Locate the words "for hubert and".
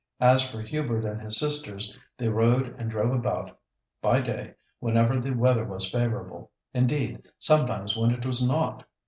0.41-1.21